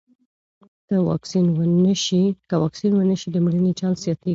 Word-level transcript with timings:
که 0.87 0.95
واکسین 1.09 1.45
ونه 2.97 3.15
شي، 3.23 3.31
د 3.33 3.35
مړینې 3.45 3.71
چانس 3.79 3.97
زیاتېږي. 4.03 4.29